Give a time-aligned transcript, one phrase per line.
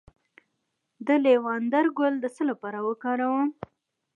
[1.07, 3.47] د لیوانډر ګل د څه لپاره وکاروم؟